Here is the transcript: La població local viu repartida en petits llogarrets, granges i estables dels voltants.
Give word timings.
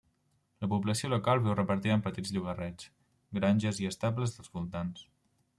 La 0.63 0.69
població 0.71 1.09
local 1.13 1.41
viu 1.47 1.53
repartida 1.59 1.97
en 1.97 2.03
petits 2.07 2.33
llogarrets, 2.37 2.89
granges 3.39 3.85
i 3.85 3.89
estables 3.95 4.39
dels 4.39 4.55
voltants. 4.57 5.07